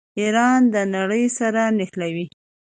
ایران 0.19 0.61
د 0.73 0.75
نړۍ 0.95 1.25
سره 1.39 1.61
نښلوي. 1.77 2.25